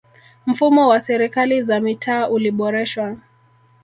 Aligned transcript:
mfumo 0.45 0.87
wa 0.87 0.99
serikali 1.01 1.63
za 1.63 1.79
mitaa 1.79 2.27
uliboreshwa 2.27 3.15